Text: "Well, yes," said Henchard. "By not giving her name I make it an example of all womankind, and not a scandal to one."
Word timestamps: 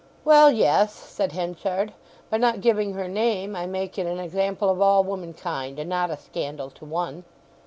"Well, 0.25 0.49
yes," 0.51 0.95
said 0.95 1.33
Henchard. 1.33 1.93
"By 2.31 2.37
not 2.37 2.59
giving 2.59 2.95
her 2.95 3.07
name 3.07 3.55
I 3.55 3.67
make 3.67 3.99
it 3.99 4.07
an 4.07 4.17
example 4.19 4.67
of 4.67 4.81
all 4.81 5.03
womankind, 5.03 5.77
and 5.77 5.91
not 5.91 6.09
a 6.09 6.17
scandal 6.17 6.71
to 6.71 6.85
one." 6.85 7.23